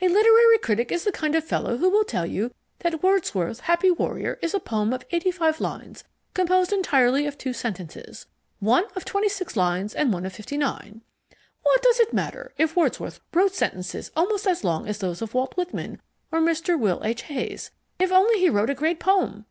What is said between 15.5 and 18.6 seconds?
Whitman or Mr. Will H. Hays, if only he